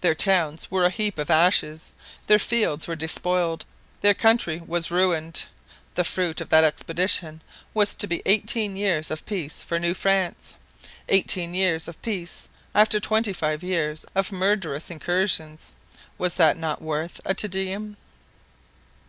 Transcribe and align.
Their 0.00 0.16
towns 0.16 0.68
were 0.68 0.84
a 0.84 0.90
heap 0.90 1.16
of 1.16 1.30
ashes, 1.30 1.92
their 2.26 2.40
fields 2.40 2.88
were 2.88 2.96
despoiled, 2.96 3.64
their 4.00 4.14
country 4.14 4.58
was 4.66 4.90
ruined. 4.90 5.44
The 5.94 6.02
fruit 6.02 6.40
of 6.40 6.48
that 6.48 6.64
expedition 6.64 7.40
was 7.72 7.94
to 7.94 8.08
be 8.08 8.20
eighteen 8.26 8.74
years 8.74 9.12
of 9.12 9.24
peace 9.24 9.62
for 9.62 9.78
New 9.78 9.94
France. 9.94 10.56
Eighteen 11.08 11.54
years 11.54 11.86
of 11.86 12.02
peace 12.02 12.48
after 12.74 12.98
twenty 12.98 13.32
five 13.32 13.62
years 13.62 14.04
of 14.16 14.32
murderous 14.32 14.90
incursions! 14.90 15.76
Was 16.18 16.36
not 16.36 16.60
that 16.60 16.82
worth 16.82 17.20
a 17.24 17.32
Te 17.32 17.46
Deum? 17.46 17.96